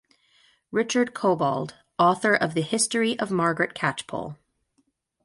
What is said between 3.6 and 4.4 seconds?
Catchpole".